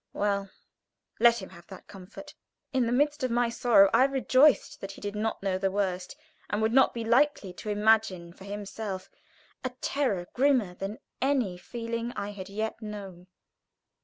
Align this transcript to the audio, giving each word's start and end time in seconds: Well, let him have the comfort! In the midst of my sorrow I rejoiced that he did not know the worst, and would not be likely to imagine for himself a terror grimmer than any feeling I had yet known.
Well, 0.13 0.49
let 1.19 1.39
him 1.43 1.49
have 1.49 1.67
the 1.67 1.83
comfort! 1.85 2.33
In 2.73 2.87
the 2.87 2.91
midst 2.91 3.21
of 3.21 3.29
my 3.29 3.49
sorrow 3.49 3.87
I 3.93 4.05
rejoiced 4.05 4.81
that 4.81 4.93
he 4.93 4.99
did 4.99 5.15
not 5.15 5.43
know 5.43 5.59
the 5.59 5.69
worst, 5.69 6.15
and 6.49 6.59
would 6.59 6.73
not 6.73 6.91
be 6.95 7.05
likely 7.05 7.53
to 7.53 7.69
imagine 7.69 8.33
for 8.33 8.45
himself 8.45 9.11
a 9.63 9.69
terror 9.81 10.25
grimmer 10.33 10.73
than 10.73 10.97
any 11.21 11.55
feeling 11.55 12.13
I 12.13 12.31
had 12.31 12.49
yet 12.49 12.81
known. 12.81 13.27